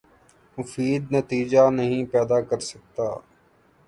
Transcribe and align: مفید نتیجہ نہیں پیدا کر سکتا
مفید 0.57 1.03
نتیجہ 1.15 1.69
نہیں 1.69 2.05
پیدا 2.05 2.39
کر 2.41 2.59
سکتا 2.69 3.03